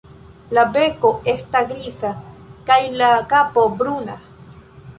La 0.57 0.61
beko 0.77 1.11
esta 1.33 1.61
griza 1.73 2.11
kaj 2.71 2.79
la 3.03 3.13
kapo 3.35 3.69
bruna. 3.83 4.17